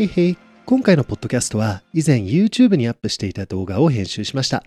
[0.00, 0.36] へいへい。
[0.64, 4.64] 今回のポッドキャストは以前 YouTube にアップしていた動画を編集しました。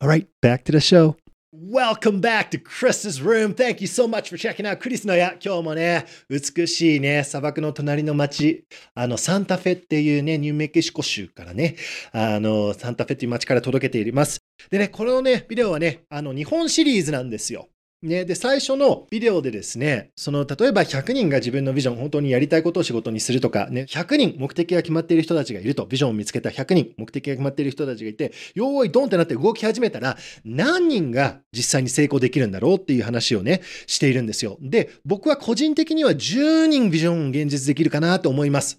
[0.00, 1.16] Alright, back to the show.
[1.52, 3.52] Welcome back to Chris's room.
[3.52, 5.36] Thank you so much for checking out クリスの家。
[5.44, 8.64] 今日もね、美しいね、砂漠の隣の町、
[8.94, 11.74] あの、サンタフェっていうね、ニューメキシコ州からね、
[12.12, 14.38] あの、サンタフェっていう町から届けています。
[14.70, 17.68] でね、このね、ビデオはね、あの、日本シリーズなんですよ。
[18.00, 34.58] ね、で、最初のビデオでですね、その、例えば100人が自分のビジョン、本当にやりたいことを仕事にするとか、ね、100人目的が決まっている人たちがいると、ビジョンを見つけた100人目的が決まっている人たちがいて、よーい、ドンってなって動き始めたら、何人が実際に成功できるんだろうっていう話をね、しているんですよ。
[34.60, 38.78] で、僕は個人的には10人ビジョンを現実できるかなと思います。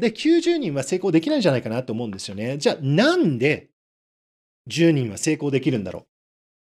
[0.00, 2.58] で、90人は成功できないんじゃないかなと思うんですよね。
[2.58, 3.70] じゃあ、なんで
[4.70, 6.15] 10人は成功できるんだろう？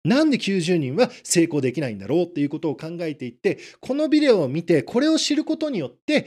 [0.04, 6.26] なんで90人は成功できないんだろうっていうことを考えていって、このビデオを見て、これを知ることによって、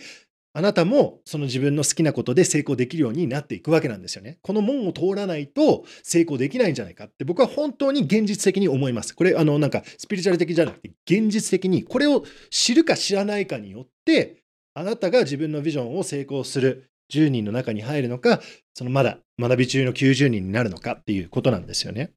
[0.54, 4.38] あなたもその自分の好きなことで成功できるようになっていくわけなんですよね。
[4.42, 9.16] この門を通らないと成功できないんじゃないかって僕は本当に現実的に思います。
[9.16, 14.42] これあのなんかスピリチュアル的じゃなくて現実的にこれを知るか知らないかによって
[14.74, 18.40] あなたが自分のビジョンを成功する10人の中に入るのか、
[18.74, 22.12] そのまだ学び中の90人になるのかっていうことなんですよね。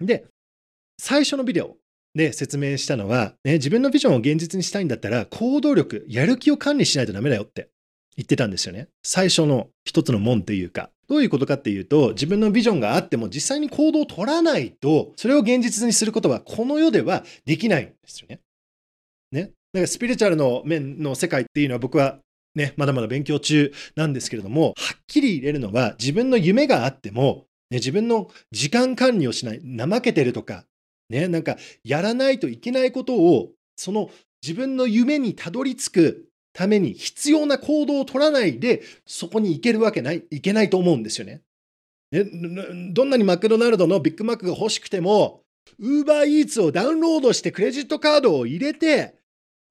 [0.00, 0.24] で、
[1.04, 1.78] 最初のビデオ
[2.14, 7.70] で説明したのは、ね、自分のビジョンを現実にしたいんだったら行動力、やる気を管理しないとダメだよって
[8.16, 8.86] 言ってたんですよね。
[9.02, 10.90] 最初の一つの門っていうか。
[11.08, 18.38] どういうことかっていうと、自分のビジョンがあっても実際に行動を取らないと、それを現実にすることはこの世ではできないんですよね。
[19.32, 19.42] ね。
[19.42, 22.20] だからスピリチュアルの面の世界っていうのは僕は
[22.54, 30.64] ね、まだまだ勉強中なんですけれども、はっきり言えるのは自分の夢があっても、ね、自分の時間管理をしない、怠けてるとか、
[31.12, 34.10] ね、なんかやらないといけないことを、その
[34.42, 41.42] 自分の夢にたどり着くために必要な行動を取らないで、そこに行けるわけない、いけないと思うんですよね。
[42.10, 42.24] ね
[42.92, 45.42] どんなにマクドナルドのビッグマックが欲しくても、
[45.78, 49.14] ウーバーイーツをダウンロードしてクレジットカードを入れて、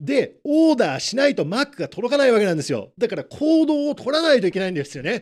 [0.01, 2.91] で、オーダーしないとマックが届かないわけなんですよ。
[2.97, 5.21] だから行動を取らないといけないんですよね。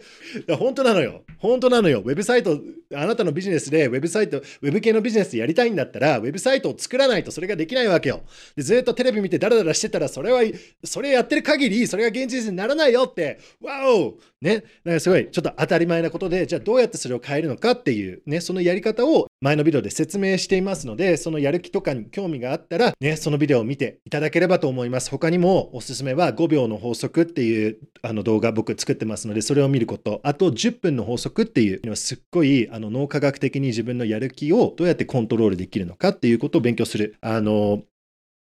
[0.58, 1.24] 本当なのよ。
[1.38, 2.00] 本当なのよ。
[2.00, 2.60] ウェブサイト、
[2.96, 8.22] あなたのビジネスでウェブサイト、ウェブ系のビジネスやりたいんだったら、ウェブサイトを作らないとそれができないわけよ。
[8.56, 10.42] でずっとテレビ見てダラダラしてたら、それは、
[10.86, 14.64] それやってる限り、それが現実にならないよって、わおね？
[14.86, 25.10] だかすごい、ちょっと当たり前なことで、じゃあどうやってそれを変えるのかっていう、ね、そのやり方を前のビデオで説明していますので、そのやる気とかに興味があったら、ね、そのビデオを見ていただければと思います。
[25.10, 30.22] 他にもおすすめは5秒の法則っていうあの動画僕作ってますので、それを見ること。
[30.24, 37.18] あと10分の法則っていうのはすっごいあの脳科学的に自分のやる気をどうやってコントロールできるのかっていうことを勉強する。
[37.22, 37.84] あの、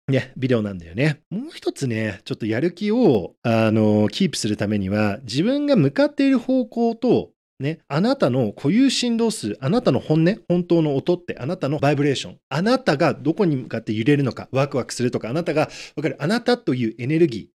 [0.09, 1.21] ね、ビデオなんだよね。
[1.31, 7.31] もう一つね、ちょっとやる気を、あの、キープするためには、自分が向かっている方向と、
[7.61, 17.51] ね、あなたの固有振動数、あなたの本音、本当の音って、あなたのバイブレーション、あなたがどこに向かって揺れるのか、ワクワクするとか、あなたが、わかる、あなたというエネルギ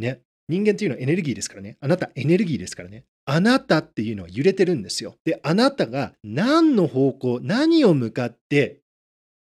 [0.00, 0.02] ー。
[0.02, 1.76] ね、人間っていうのはエネルギーですからね。
[1.80, 3.04] あなたエネルギーですからね。
[3.26, 5.14] あなたっていうのは揺れてるんですよ。
[5.24, 8.80] で、あなたが何の方向、何を向かって、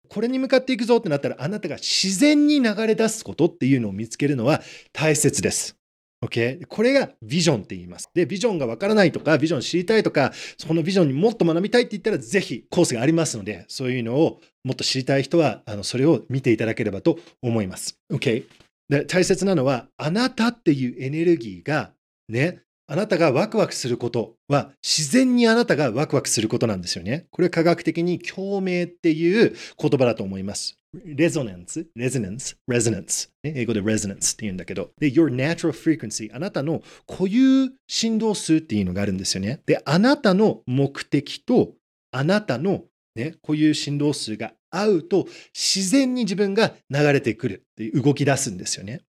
[0.09, 5.78] これに向かっていくぞってなったら、あなたが自然に流れ出すことっていうのを見つけるのは大切です。
[6.23, 6.66] OK?
[6.67, 8.09] これがビジョンって言います。
[8.13, 18.00] で、ビジョンがわからないとか、ビジョン知りたいとか、そこのビジョンにもっと学びたいって言ったら、ぜひコースがありますので、そういうのをもっと知りたい人は、あのそれを見ていただければと思います。
[18.12, 18.45] OK?
[18.89, 21.91] で大切なのは、あなたっていうエネルギーが、
[22.29, 27.28] ね、あなたがワクワクすることは自然にあなたがワクワクすることなんですよね。
[27.31, 30.78] これは科学的に共鳴っていう言葉だと思います。
[30.93, 33.31] レゾナンス、レゾナンス、レゾナンス。
[33.43, 34.91] 英語でレゾナンスって言うんだけど。
[34.99, 36.29] で、your natural frequency。
[36.33, 39.62] あなたの固有振動数っていうのがあるんですよね。
[39.65, 41.73] で、あなたの目的と
[42.12, 42.83] あなたの
[43.15, 49.01] ね、固有振動数が合うと自然に自分が流れてくるって動き出すんですよね。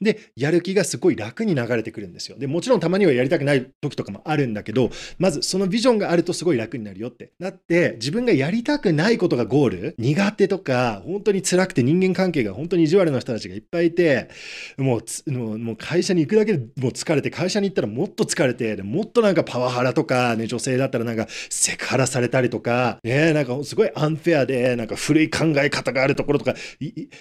[0.00, 2.38] で、やる気がすごい楽に流れてくるんですよ。
[2.38, 7.32] で、もちろんたまにはやりたくない時とかもあるんだけど、まずそのビジョンがあるとすごい楽になるよって。
[7.38, 14.28] だって、自分がやりたくないことがゴール、苦手とか、本当に辛くて人間関係が本当に意地悪な人たちがいっぱいいて、
[14.76, 26.54] もう、もうもう会社に行くだけでもう疲れて、会社に行ったらもっと疲れて、でもっとなんかパワハラとか、ね、女性だったらなんかセクハラされたりとか、ね、なんかすごいアンフェアで、なんか古い考え方があるところとか、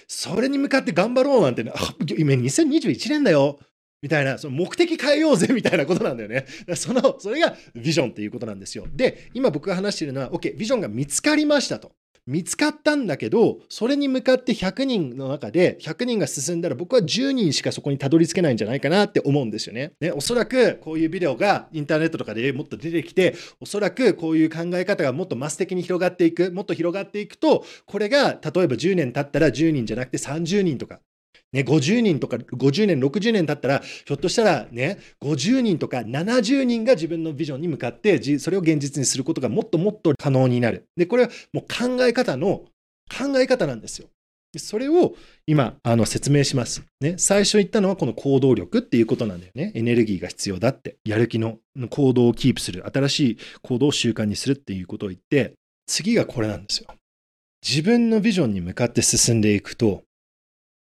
[0.08, 2.36] それに向かって頑張ろうなんてね、あ今
[2.68, 3.60] 2021年だよ。
[4.02, 6.46] みたいな、その目的変えようぜみたいなことなんだよね。
[6.76, 8.86] その、それがビジョンっていうことなんですよ。
[8.94, 11.92] で、今僕が話しているのは、OK、ビジョンが見つかりましたと。
[12.28, 19.94] 見つかったんだけど、それに向かって100人の中で100人が進んだら僕は10人しかそこにたどり着けないんじゃないかなって思うんですよね。
[20.02, 31.00] ね、おそらくこういうビデオがインターネットとかでもっと出てきて、おそらくこういう考え方がもっとマス的に広がっていく、もっと広がっていくと、これが例えば10年経ったら10人じゃなくて30人とか、
[31.54, 40.88] ね、50人とか50年、60年経ったら、ひょっとしたらね、50人とか70人が自分のビジョンに向かって、それを現実にすることがもっともっと可能になる。
[40.98, 42.66] で、これはもう考え方の
[43.10, 44.10] 考え方なんですよ。
[44.58, 45.14] それを
[45.46, 47.16] 今あの説明します、ね。
[47.18, 49.72] 最初言ったのはこの行動力っていうことなんだよね。
[49.76, 50.98] エネルギーが必要だって。
[51.06, 51.60] やる気の
[51.90, 52.86] 行動をキープする。
[52.88, 55.54] 新しい行動を習慣にするっていうことを言って、
[55.86, 56.88] 次がこれなんですよ。
[57.68, 60.04] 自分のビジョンに向かって進んでいくと、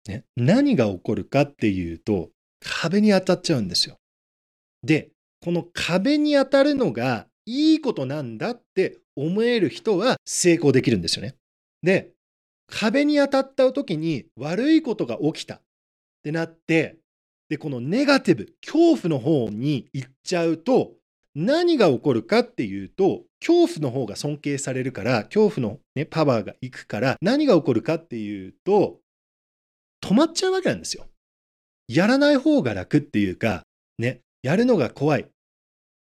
[0.08, 3.96] ね、何が起こるかっていうと、壁に当たっちゃうんですよ。
[4.82, 5.10] で、
[5.44, 11.34] この壁に当たるのがいいことなんだって思える人は成功できるんですよね。
[11.82, 12.10] で、
[12.68, 15.60] 壁に当たった時に悪いことが起きたっ
[16.22, 16.96] てなって、
[17.48, 20.92] で、このネガティブ、恐怖の方に行っちゃうと、
[21.34, 29.00] 何が起こるかっていうと、恐怖の方が尊敬されるから、恐怖の、ね、パワーがいくから、何が起こるかっていうと、
[30.02, 31.06] 止まっちゃうわけなんですよ。
[31.88, 33.62] やらない方が楽っていうか、
[33.98, 35.26] ね、やるのが怖い。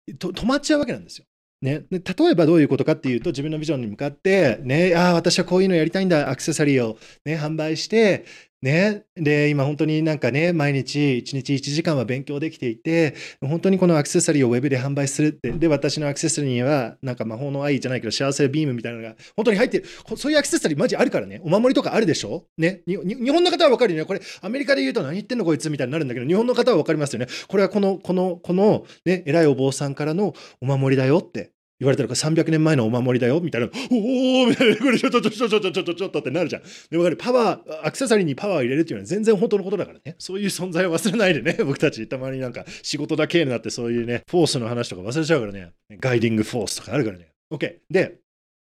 [0.09, 1.25] 止まっちゃうわけなんですよ。
[1.61, 1.99] ね、例
[2.29, 8.25] えばどういうことかっていうと自分のビジョンに向かってねああ私はこういうのやりたいんだアクセサリーを、ね、販売して
[8.61, 19.85] ね、で、今本当になんかね、毎日1日1時間は勉強できていて、本当にこのアクセサリーをウェブで販売するって、で、私のアクセサリーには、なんか魔法の愛じゃないけど、幸せビームみたいなのが本当に入ってる。
[20.17, 22.45] そういうアクセサリーマジあるからね、お守りとかあるでしょ？
[22.57, 22.81] ね。
[22.87, 22.95] 日
[23.31, 24.05] 本の方はわかるよね。
[24.05, 27.27] これ、アメリカで言うと何言ってんのこいつみたいになるんだけど、日本の方はわかりますよね。
[27.47, 31.51] これはこの、この、この、ね、偉いお坊さんからのお守りだよって。
[31.79, 36.61] 言われたのが300年前のお守りだよみたいな、おおみたいな、これちょっとちょっとちょっとちょっとちょっとってなるじゃん。
[36.89, 37.17] で、わかる。
[37.17, 40.15] パワー、アクセサリーにパワーを入れるっていうのは全然本当のことだからね。
[40.17, 41.57] そういう存在を忘れないでね。
[41.65, 45.71] 僕たちたまになんか仕事だけになってそういうね、フォースの話とか忘れちゃうからね。
[45.99, 47.27] ガイディングフォースとかあるからね。
[47.51, 47.75] OK。
[47.89, 48.19] で、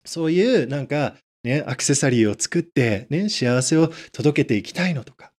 [0.05, 5.32] そういうなんかね、アクセサリーを作ってね、幸せを届けていきたいのとか。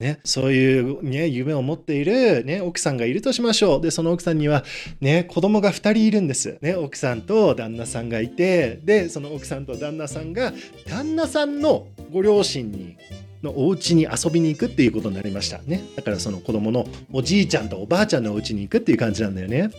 [0.00, 3.82] ね、そういう、ね、夢を持っている、ね、奥さんがいるとしましょう。
[3.82, 4.64] で、その奥さんには、
[5.00, 6.56] ね、子供が2人いるんです。
[6.62, 10.54] ね、奥さんと旦那さんがいて、で、その奥さんと旦那さんが、
[10.88, 12.96] 旦那さんのご両親に、
[13.42, 15.82] のお家に遊びに行くっていうことになりましたね。
[15.96, 19.70] だからその子供のおじいちゃんとおばあちゃんのお家に行くっていう感じなんだよね。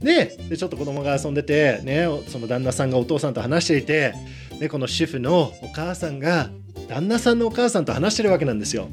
[0.00, 4.14] で、でちょっと子供が遊んでて、ね、その旦那さんがお父さんと話していて、
[4.60, 6.50] で、この主婦のお母さんが
[6.88, 8.88] 旦那さんのお母さんと話してるわけなんですよ。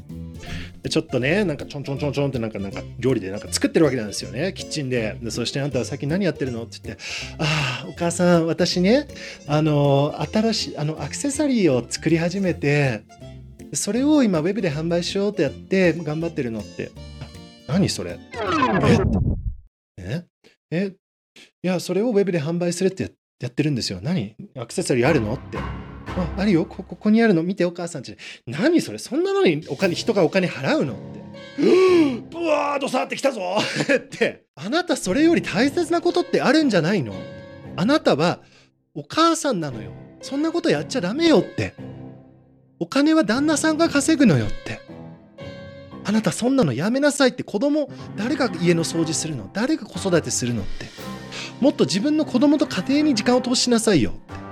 [0.88, 5.18] ちょっとね、なんかちょんちょんちょんちょんってなんかなんか料理でなんか作ってるわけなんですよね、キッチンで。
[5.22, 7.02] でそしてあんたは最近何やってるのって言って、
[7.38, 9.08] ああ、お母さん、私ね、
[9.46, 13.02] あの、新しい、あの、アクセサリーを作り始めて、
[13.72, 16.90] それを今ウェブで販売しようとやって頑張ってるのって。
[17.66, 18.18] 何それ？
[19.98, 20.22] え？
[20.70, 20.92] え？
[21.62, 23.98] いや、それをウェブで販売するってやってるんですよ。
[24.00, 24.36] 何？
[24.56, 25.34] アクセサリーあるの？
[25.34, 25.58] って。
[26.06, 26.82] あ、あるよこ。
[26.82, 28.16] ここにあるの見てお母さんち。
[28.46, 30.94] 何それそんなのにお金、人がお金払うの？
[30.94, 31.62] って。
[32.36, 33.40] うわーどさってきたぞ
[33.94, 34.44] って。
[34.54, 37.14] あなたそれより大切なことってあるんじゃないの？
[37.76, 38.40] あなたは
[38.94, 39.90] お母さんなのよ。
[40.22, 41.74] そんなことやっちゃダメよって。
[42.78, 44.80] お金は旦那さんが稼ぐのよって。
[46.04, 49.50] あなたそんなのやめなさいって子供、誰が家の掃除するの？
[49.52, 50.62] 誰が子育てするの？
[50.62, 50.86] って。
[51.60, 54.45] もっと自分の子供と家庭に時間を投資しなさいよって。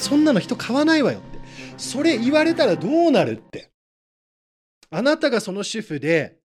[0.00, 1.38] そんなの人買わないわよって。
[1.76, 3.70] それ言われたらどうなるって。
[4.90, 6.38] あなたがその主婦で、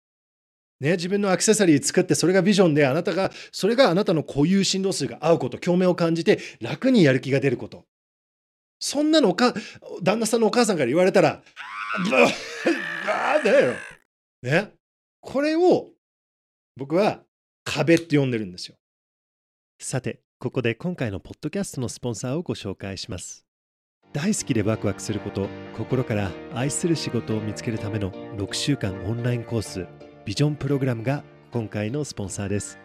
[0.80, 7.87] ね、自分のアクセサリー作ってそれがビジョンであなたがそれがあなたの固有振動数が合うこと共鳴を感じて楽にやる気が出ること。
[8.80, 9.54] そんなのおか
[10.02, 11.42] 旦那さんのお母さんから言われたら
[13.06, 13.75] あだよ、
[14.42, 14.73] ね、
[15.20, 15.90] これを
[16.76, 17.23] 僕は
[17.64, 18.76] 壁って呼んでるんですよ。
[19.80, 23.43] さてここで今回のポッドキャストのスポンサーをご紹介します。
[24.14, 29.88] 大好きでワクワクすること心から愛する仕事を見つけるための6週間オンラインコース
[30.25, 32.78] ビジョンプログラムが今回のスポンサーです。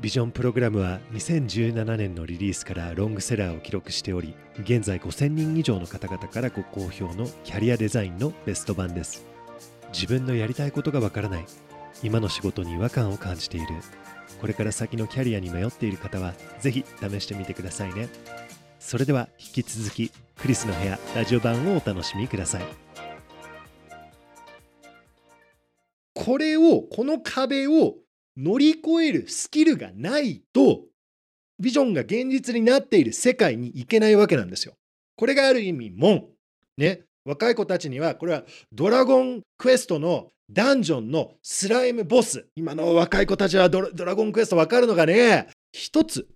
[0.00, 9.26] ビジョンプログラムは2017年のリリースからロングセラーを記録しており現在5000人以上の方々からご好評のキャリアデザインのベスト版です。
[9.92, 11.44] 自分のやりたいことがわからない
[12.02, 13.66] 今の仕事に違和感を感じている
[14.40, 18.08] これから先のキャリアに迷っている方はぜひ試してみてくださいね。
[18.78, 22.62] それでは引き続きクリスの部屋ラジオ版をお楽しみください
[26.14, 27.94] これをこの壁を
[28.36, 30.82] 乗り越えるスキルがないと
[31.58, 34.74] ビジョンが現実になっている世界に行けないわけなんですよ
[35.18, 36.28] これがある意味門。
[36.78, 37.00] ね。
[37.24, 42.46] 若い子たちには、これはドラゴンクエストのダンジョンのスライムボス。
[42.54, 46.28] 今の若い子たちはドラゴンクエストわかるのがね、一つ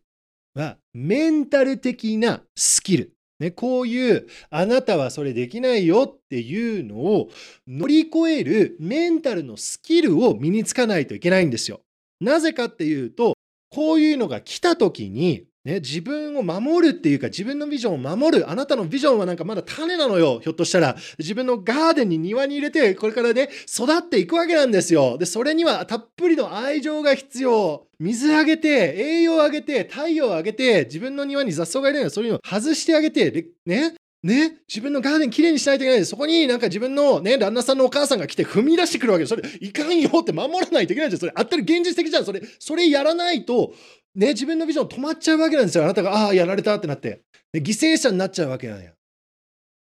[0.54, 3.12] はメンタル的なスキル。
[3.38, 7.28] ね、こういうあなたはそれできないよっていうのを
[7.66, 11.80] 乗り越えるメンタルのスキルを身につかないといけないんですよ。
[12.20, 13.34] なぜかっていうと、
[13.70, 18.50] こういうのが来た時にね、自分を守るっていうか自分のビジョンを守る。
[18.50, 20.40] あなたのビジョンはなんかまだ種なのよ。
[20.40, 20.96] ひょっとしたら。
[21.18, 25.18] 自分のガーデンに庭に入れて、これからね、育っていくわけなんですよ。
[25.18, 27.86] で、それにはたっぷりの愛情が必要。
[28.00, 32.10] 水あげて、栄養あげて、太陽あげて、自分の庭に雑草がいるのよ。
[32.10, 41.20] そういうのを外してあげて、ね、ね、自分のガーデンきれいにしないといけないそこになんか自分のね、旦那さんのお母さんが来て踏み出してくるわけそれ、いかんよって守らないといけないじゃん。
[41.20, 42.24] それ、あったり現実的じゃん。
[42.24, 43.74] それ、それやらないと、
[44.14, 45.84] ね、自分のビジョン止まっちゃうわけなんですよ。
[45.84, 47.22] あなたが、ああ、やられたってなって。
[47.52, 48.92] で犠牲者になっちゃうわけなんや。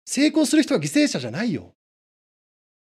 [0.07, 1.75] 成功する人は犠牲者じゃないよ。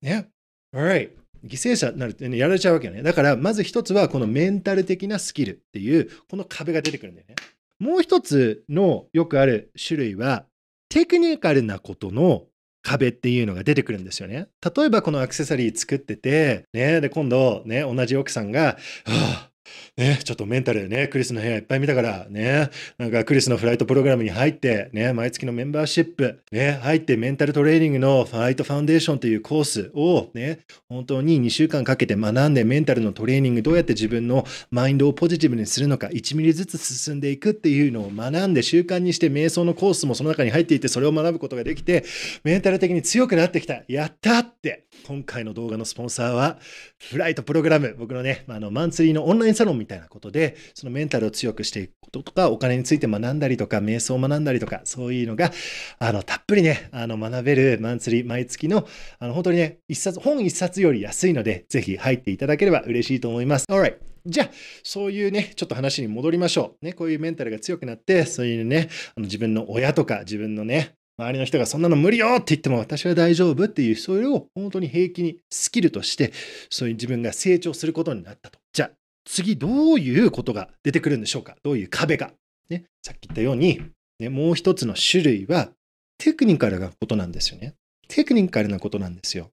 [0.02, 0.28] ね。
[0.74, 1.10] Alright.
[1.44, 3.02] 犠牲者になるって、ね、やられちゃうわけよね。
[3.02, 7.34] だから、まず一つは、このメンタル的なスキルっていう、この壁が出てくるんだよね。
[7.78, 10.44] もう一つのよくある種類は、
[10.90, 12.46] テクニカルなことの
[12.82, 14.48] 壁っていうのが出てくるんですよね。
[14.76, 19.49] 例えばこのアクセサリー作ってて、ね、で、今度ね、同じ奥さんが、はあ、
[19.96, 42.04] ね、ちょっとメンタルでね、クリスの部屋いっぱい見たから、ね、なんかクリスのフライトプログラムに入って、ね、毎月のメンバーシップ、ね、入ってメンタルトレーニングのファイトファウンデーションというコースをね、本当に2週間かけて学んでメンタルのトレーニングどうやって自分のマインドをポジティブにするのか、1ミリずつ進んでいくっていうのを学んで習慣にして瞑想のコースもその中に入っていてそれを学ぶことができて、
[42.44, 43.82] メンタル的に強くなってきた。
[43.88, 44.86] やったって。
[45.06, 46.58] 今回の動画のスポンサーは、
[46.98, 55.52] フライトプログラム、僕のね、あのマンスリーのオンラインサロンみたいなことで、そのメンタルを強くしていくこととか、お金について学んだりとか、瞑想を学んだりとか、そういうのが、
[55.98, 58.86] あの、たっぷりね、あの、学べるマンスリー、毎月の、
[59.18, 63.66] あの、本当にね、一冊、本一冊より安いので、ぜひ入っていただければ嬉しいと思います。
[63.70, 63.96] Alright.
[64.26, 64.50] じゃあ、
[64.82, 66.84] そういうね、ちょっと話に戻りましょう。
[66.84, 76.32] ね、こういうメンタルが強くなって、そういうね、あの自分の親とか、自分のね、周りの人がそんなの無理よって言っても私は大丈夫っていう、それを本当に平気にスキルとして、
[76.70, 78.58] そういう自分が成長することになったと。
[78.72, 78.90] じゃあ、
[79.32, 81.56] 次どういうことが出てくるんでしょうか？
[81.62, 82.32] どういう壁が？
[82.68, 83.80] ね、さっき言ったように、
[84.18, 85.70] ね、もう一つの種類は
[86.18, 87.74] テクニカルなことなんですよね。
[88.08, 89.50] テクニカルなことなんですよ。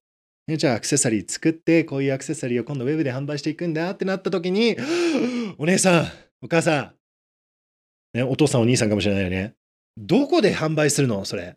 [0.48, 4.76] ね、じゃあアクセサリー作って、こういうアクセサリーを今度ウェブで販売していくんだってなった時に、
[5.60, 6.08] お姉さん、
[6.42, 6.94] お母さ
[8.14, 9.54] ん、ね、お父さんお兄さんかもしれないよね。
[9.98, 11.24] どこで販売するの？
[11.26, 11.56] それ。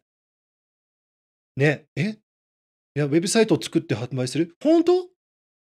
[1.56, 2.10] ね、え？
[2.10, 4.56] いや、ウェブサイトを作って販売する？
[4.62, 5.08] 本当？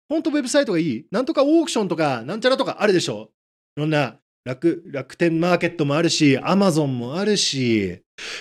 [0.09, 1.05] 本当ウェブサイトがいい？
[1.11, 3.29] なんとかオークションとか、なんちゃらとかあるでしょ？
[3.75, 7.85] いろんな楽、楽天マーケットもあるし、アマゾンもあるし。
[7.85, 7.89] い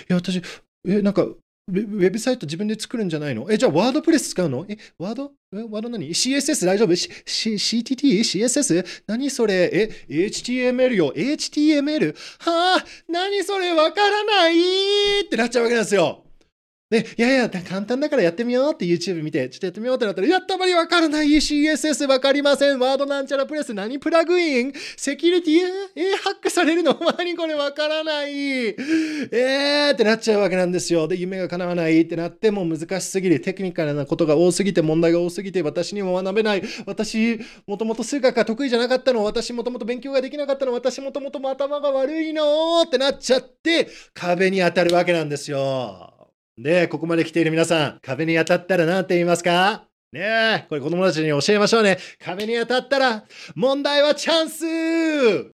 [0.07, 0.41] や、私、
[0.87, 3.45] え、なんか、ウェブサイト自分で作るんじゃないの？
[3.51, 4.65] え、じゃあワードプレス使うの？
[4.69, 5.33] え、ワード？
[5.53, 8.19] え、ワード何 ?CSS 大丈夫？C ?CTT?
[8.21, 8.85] CSS?
[9.05, 9.69] 何それ？
[9.73, 12.15] え、HTML よ ?HTML?
[12.39, 13.73] はあ何それ？
[13.73, 16.23] わからないってなっちゃうわけなんですよ。
[16.89, 22.79] で、いやいや、簡単だからやってみようって YouTube 見て、ちょっとやってみようってなったら、やったまりわからない CSS わかりません。
[22.79, 24.73] ワードなんちゃらプレス何プラグイン？
[24.95, 25.59] セキュリティ？
[25.97, 26.97] えハックされるの？
[27.17, 28.31] 何これわからない？
[28.31, 31.09] えーってなっちゃうわけなんですよ。
[31.09, 33.41] で、夢が叶わないってなって、もう難しすぎる。
[33.41, 36.63] テクニカルなことが多すぎて、問題が多すぎて、私にも学べない。
[36.85, 39.25] 私、もともと数学が得意じゃなかったの？
[39.25, 40.71] 私もともと勉強ができなかったの？
[40.71, 42.81] 私もともと頭が悪いの？
[42.83, 46.16] ってなっちゃって、壁に当たるわけなんですよ。
[46.57, 49.85] で、ここまで来ている皆さん、壁に当たったら何て言いますか？
[50.11, 51.99] ねえ、これ子供たちに教えましょうね。
[52.17, 54.65] 壁に当たったら、問題はチャンス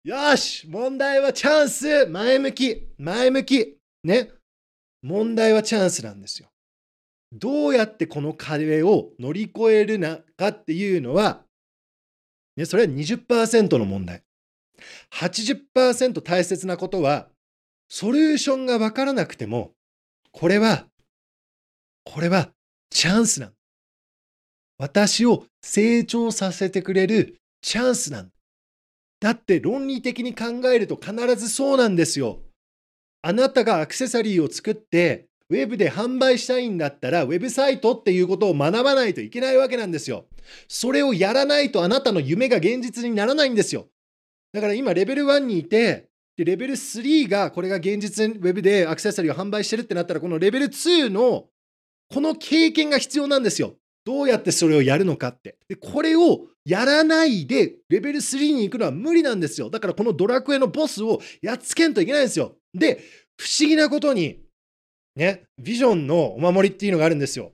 [0.04, 4.30] よし問題はチャンス前向き前向きね。
[5.02, 6.48] 問題はチャンスなんですよ。
[7.32, 11.44] どうやってこの壁を乗り越えるなかっていうのは、
[12.56, 14.22] ね、それは20%の問題。
[15.14, 17.28] 80%大切なことは、
[17.88, 19.70] ソリューションがわからなくても、
[20.32, 20.86] これは
[22.04, 22.50] これは
[22.90, 23.52] チャンスなん
[24.78, 28.32] 私を成長させてくれるチャンスなんだ
[29.20, 32.38] だって論理的に考えると必ずそうなんですよ。
[33.22, 40.24] あなたがアクセサリーを作ってウェブで販売したいんだったらウェブサイトっていうことを学ばないといけないわけなんですよ。
[40.68, 43.88] それをやらないとあなたの夢が現実にならないんですよ。
[44.54, 51.49] だから今レベル1にいてでレベル3がこれが現実ウェブでアクセサリーを販売してるってなったらこのレベル2の
[52.12, 53.76] この経験が必要なんですよ。
[54.04, 55.56] どうやってそれをやるのかって。
[55.68, 59.70] で、これをやらないで、レベル3に行くのは無理なんですよ。
[59.70, 62.56] だからこのドラクエのボスをやっつけんといけないんですよ。
[62.74, 63.00] で、
[63.36, 64.40] 不思議なことに、
[65.16, 67.52] ね、ビジョンのお守りっていうのがあるんですよ。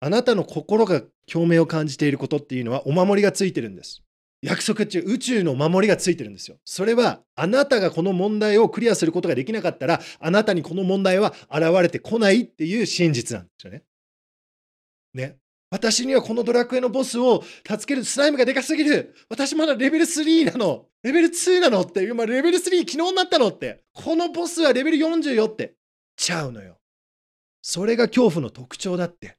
[0.00, 4.02] あなたの心が共鳴を感じていることっていうのはお守りがついてるんです。
[4.42, 6.56] 約束っていう宇宙の守りがついてるんですよ。
[6.64, 13.84] それはあなたがこの問題をクリアすることができなかったらあなたにこの問題は現れてこないっていう真実なんですよね。
[15.14, 15.36] ね。
[15.70, 19.14] 私にはこのドラクエのボスを助けるスライムがでかすぎる。
[19.30, 20.86] 私まだレベル3なの。
[21.02, 22.04] レベル2なのって。
[22.04, 23.84] 今レベル3昨日になったのって。
[23.94, 25.76] このボスはレベル40よって。
[26.16, 26.78] ちゃうのよ。
[27.62, 29.38] それが恐怖の特徴だって。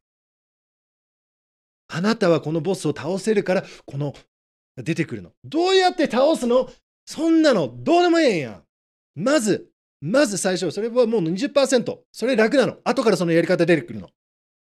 [1.89, 4.15] あなたはこのボスを倒せるから、この
[4.77, 5.31] 出てくるの。
[5.43, 6.69] どうやって倒すの？
[7.05, 8.63] そんなのどうでもええんやん。
[9.15, 9.69] まず、
[10.01, 11.97] まず最初、それはもう20%。
[12.11, 12.77] それ楽なの。
[12.83, 14.09] 後からそのやり方出てくるの。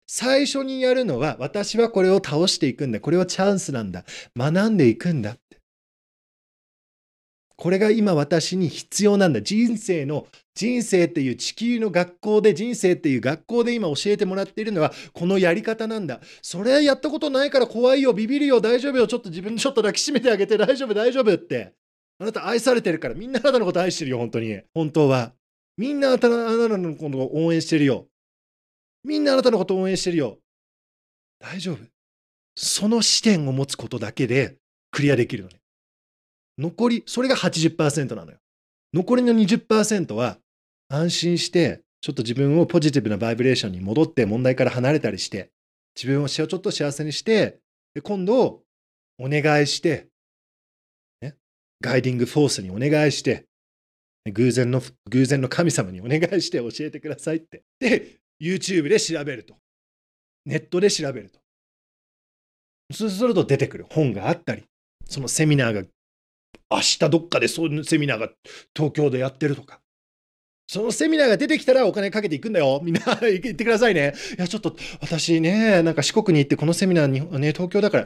[0.08, 3.00] 最初にやるのは、私はこれを倒していくんだ。
[3.00, 4.04] これはチャンスなんだ。
[4.36, 5.38] 学んでいくんだ。
[7.62, 9.42] これが今私に必要なんだ。
[9.44, 10.26] 人生の、
[10.56, 16.22] 人生っていう地球の学校で、人生っていう学校で今教えてもらっているのは、このやり方なんだ。
[16.42, 21.76] それやったことないから怖いよ、ビビるよ、大丈夫よ、ちょっと自分ちょっと抱きしめてあげて、大丈夫、大丈夫って。
[22.18, 24.60] あなた愛されてるから、みんなあなたのこと愛してるよ、本当に。
[24.74, 25.36] 本当は。
[25.78, 28.08] みんなあなたのことを応援してるよ。
[29.04, 30.40] みんなあなたのことを応援してるよ。
[31.38, 31.78] 大丈夫。
[32.56, 34.58] その視点を持つことだけで
[34.90, 35.61] クリアできるのね。
[36.62, 38.38] 残り、それが80%なのよ。
[38.94, 40.38] 残りの20%は
[40.90, 45.52] 安心して、ちょっと自分をポジティブなバイブレーションに戻って問題から離れたりして、
[45.96, 47.60] 自分をちょっと幸せにして、
[47.94, 48.62] で今度、
[49.20, 50.08] お願いして、
[51.22, 51.36] ね、
[51.82, 53.46] ガイディングフォースにお願いして、
[54.32, 57.64] 偶然の、偶然の神様にお願いして教えてくださいって。
[57.80, 59.56] で、YouTube で調べると。
[60.46, 61.40] ネットで調べると。
[62.94, 64.66] そうすると出てくる本があったり、
[65.08, 65.84] そのセミナーが
[66.72, 68.30] 明日どっかでそういうセミナーが
[68.76, 69.82] 東京でやってるとか。
[70.68, 72.80] そのセミナーが出てきたらお金かけていくんだよ。
[72.82, 74.14] みんな 行ってくださいね。
[74.38, 78.06] いや、ちょっと私ね、なんか四国に行ってこのセミナーに、ね、東京だから、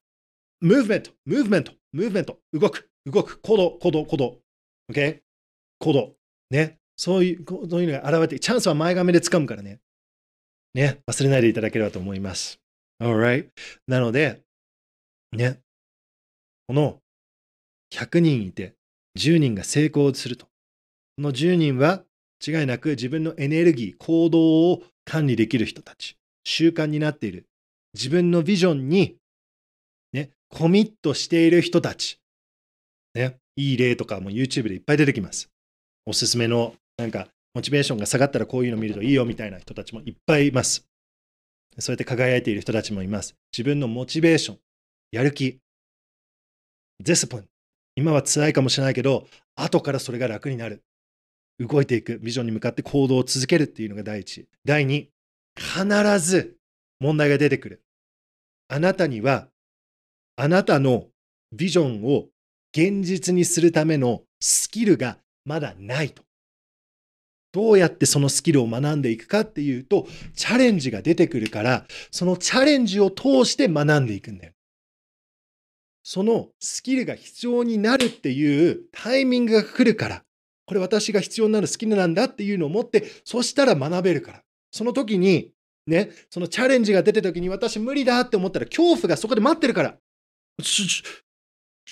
[0.62, 4.39] ムーブメント、ムーブメント、ムーブメント、動く、動く、行動、行動、行動。
[4.91, 5.19] OK?
[5.80, 6.15] 行動。
[6.49, 6.80] ね。
[6.97, 9.80] そういう、そういうのが現れて、チャンスは前髪で掴むからね。
[10.73, 12.60] ね、忘れないでいただければと思います。
[12.99, 13.49] Alright?
[13.88, 14.41] なので、
[15.34, 15.60] ね、
[16.67, 16.99] この
[17.95, 18.75] 100人いて
[19.17, 20.45] 10人が成功すると。
[20.45, 20.51] こ
[21.21, 22.03] の10人は
[22.45, 27.45] 違いなく自分のエネルギー、行動を管理できる人たち、習慣になっている、
[27.93, 29.15] 自分のビジョンに、
[30.12, 32.19] ね、コミットしている人たち、
[33.13, 35.49] ね、いい例とかも YouTube でいっぱい出てきます。
[36.05, 40.86] おすすめのなんかモチベーションが下がったらこういうの見るといいよみたいな人たちもいっぱいいます。
[41.79, 43.36] そうやって輝いている人たちもいます。
[43.53, 44.60] 自分のモチベーション、
[45.12, 45.60] やる気、
[47.03, 47.55] ディスプリン。
[47.95, 50.84] 今は辛いかもしれないけど、後からそれが楽になる。
[51.60, 54.45] 動いていく、ビジョンに向かって行動を続けるっていうのが第一。
[54.65, 55.10] 第二、
[55.58, 56.58] 必ず
[56.99, 57.81] 問題が出てくる。
[58.67, 59.47] あなたには、
[60.36, 61.08] あなたの
[61.53, 62.25] ビジョンを
[62.73, 66.23] 現実にするためのスキルがまだないと。
[67.53, 74.55] どうやってそのスキルを学んでいくかっていうと、チャレンジが出てくるから、そのチャレンジを通して学んでいくんだよ。
[76.08, 80.24] そのスキルが必要になるっていうタイミングが来るから、
[80.68, 84.41] これ私が必要になるスキルなんだっていうのを持って、そしたら学べるから。
[84.72, 85.52] その時に、
[85.88, 89.98] ね、そのチャレンジが出た時に私無理だって思ったら恐怖がそこで待ってるから。
[90.58, 91.04] 恐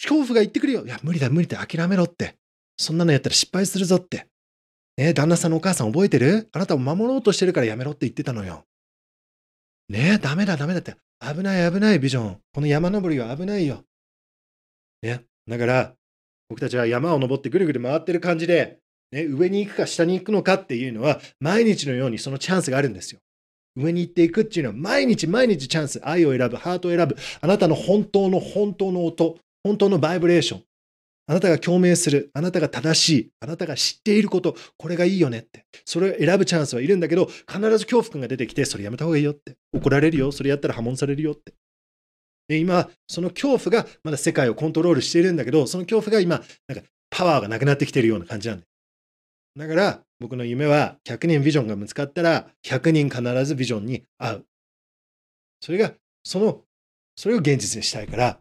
[0.09, 0.85] 怖が言ってくるよ。
[0.85, 2.35] いや、無理だ、無理だ、諦めろって。
[2.77, 4.27] そんなのやったら失敗するぞって。
[4.95, 6.49] ね旦那さんのお母さん覚えてる？
[6.51, 8.65] あなたを守ろうとしてるからやめろって言ってたのよ。
[9.89, 10.95] ねえ、ダメだ、ダメだって。
[11.19, 12.37] 危ない、危ない、ビジョン。
[12.53, 13.83] この山登りは危ないよ。
[15.03, 15.25] ね。
[15.47, 15.93] だから、
[16.49, 18.79] 僕たちは山を登ってぐるぐる回ってる感じで、
[19.11, 23.19] ね、上に行くか下に行くのかっていうのは、毎日のようにそのチャンスがあるんですよ。
[23.75, 25.99] 上に行っていくっていうのは、毎日毎日チャンス。
[26.03, 27.15] 愛を選ぶ、ハートを選ぶ。
[27.41, 30.63] あなたの本当の本当の音、本当のバイブレーション。
[31.25, 35.65] あなたが共鳴する、あなたが正しい、あなたが知っていること、これがいいよねって。
[35.85, 39.55] それを選ぶチャンスはいるんだけど、必ず恐怖感が出てきて、それやめた方がいいよって。
[39.73, 41.53] 怒られるよ、それやったら破門されるよって。
[42.47, 48.65] で今、その恐怖がまだ世界をコントロールしているんだけど、その恐怖が今、なんかパワーがなくなってきているような感じなんだ。
[49.55, 54.45] だから、僕の夢は100人ビジョンが見つかったら、100人必ずビジョンに合う。
[55.61, 56.61] それが、その、
[57.15, 58.39] それを現実にしたいから、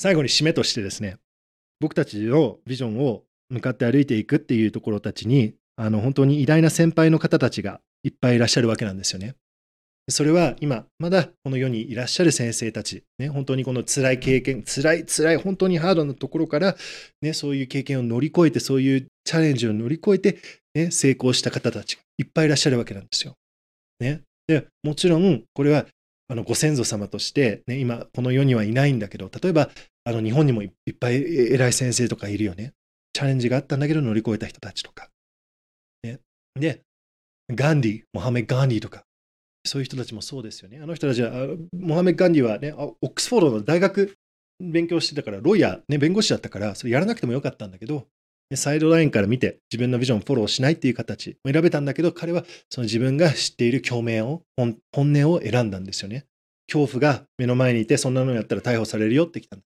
[0.00, 1.18] 最後に締めとしてですね、
[1.78, 9.34] 僕たちのビジョンを向かって歩いていくっていうところたちに、あの本当に偉大な先輩の方たちがいっぱいいらっしゃるわけなんですよね。
[10.08, 16.76] それは今、まだこの世にいらっしゃる先生たち、ね、本当にこの辛い経験、辛い、辛い、本当にハードなところから、
[17.22, 20.38] ね、そういう経験を乗り越えて、そういうチャレンジを乗り越えて、
[20.74, 23.34] ね、成功した方たちがいっぱいいらっしゃるわけなんですよ。
[24.00, 24.22] ね。
[24.48, 25.86] で、もちろん、これは、
[26.28, 29.70] あの、ご先祖様として、ね、今、この世にはいないんだけど、例えば、
[30.04, 32.72] あの、日本にもいっぱい偉い先生とかいるよね。
[33.12, 35.08] チャレンジがあったんだけど乗り越えた人たちとか。
[36.02, 36.20] ね。
[36.54, 36.80] で、
[37.50, 39.02] ガンディ、モハメ・ガンディとか、
[39.64, 40.80] そういう人たちもそうですよね。
[40.82, 44.14] あの人たちは、モハメ・ガンディはね、オックスフォードの大学
[44.60, 48.06] 勉強してたから、ロイヤー、ね、弁護士だったから、それやらなくてもよかったんだけど、
[48.56, 56.26] サイドラインから見て自分のビジョンをフォローしないっていう形を選べたんだけど、彼はその自分が知っている共鳴を、本音を選んだんですよね。
[56.72, 59.64] 恐怖が目の前にいて、そんなのやったら逮捕されるよってきたんだ。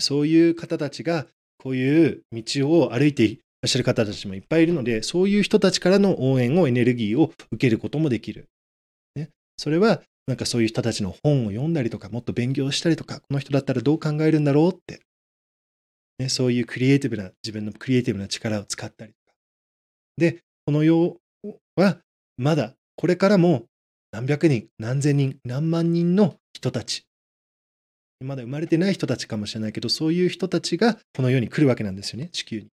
[0.00, 1.26] そういう方たちが、
[1.58, 8.46] こういう道を歩いていらっしゃる方たちもいっぱいいるので、そういう人たちからの応援を、エネルギーを受けることもできる。
[9.58, 15.00] それは、なんかそういう人たちの本を読んだりとか、もっと勉強したりとか、この人だったらどう考えるんだろうって、
[16.18, 19.36] ね、そういうクリエイティブな、自分のクリエイティブな力を使ったりとか。
[20.16, 21.16] で、この世
[21.76, 21.98] は、
[22.36, 23.64] まだこれからも
[24.12, 27.04] 何百人、何千人、何万人の人たち、
[28.20, 32.68] まだ生まれてない人たちかもしれないけど、そういう人たちがこの世に来るわけなんですよね、地球に。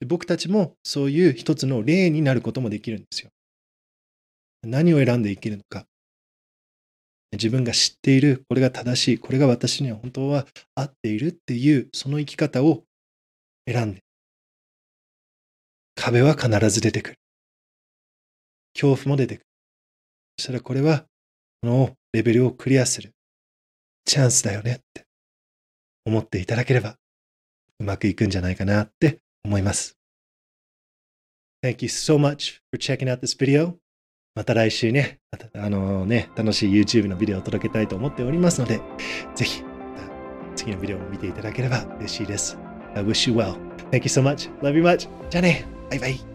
[0.00, 3.30] で僕たちもそういう一つの例になることもできるんですよ。
[4.62, 5.86] 何を選んで生きるのか。
[7.36, 12.84] 自分が知っている、これが正しい、これが私には本当は合っているっていう、その生き方を
[13.66, 14.02] 選んで。
[15.94, 17.16] 壁は必ず出てくる。
[18.74, 19.46] 恐怖も出てくる。
[20.38, 21.06] そしたらこれは、
[21.62, 23.12] このレベルをクリアする
[24.04, 25.06] チャンスだよねって
[26.04, 26.96] 思っていただければ、
[27.80, 29.96] うまくいくんじゃないかなって思います。
[31.62, 33.83] Thank you so much for checking out this video.
[34.34, 35.20] また来週ね、
[35.54, 38.80] あのね、楽しい YouTube のビデオを届けたいと思っておりますので、
[39.36, 39.62] ぜひ、
[40.56, 42.58] 次のビデオを見ていただければ嬉しいです。
[42.96, 43.56] I wish you well.
[43.90, 44.50] Thank you so much.
[44.60, 45.08] Love you much.
[45.30, 45.64] じゃあね。
[45.90, 46.33] バイバイ。